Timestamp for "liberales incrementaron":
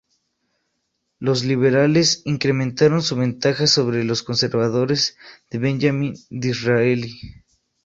1.43-3.03